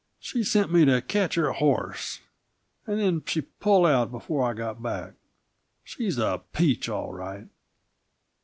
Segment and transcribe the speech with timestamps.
[0.19, 2.21] She sent me to catch her horse,
[2.87, 5.13] and then she pulled out before I got back.
[5.83, 7.47] She's a peach, all right!"